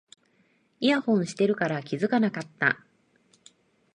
[0.79, 2.83] イヤホンしてるから気がつかなかった